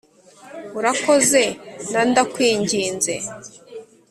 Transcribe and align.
"urakoze," 0.77 1.43
na 1.91 2.01
"ndakwinginze." 2.09 3.15